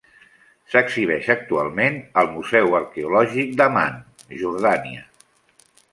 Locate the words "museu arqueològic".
2.37-3.53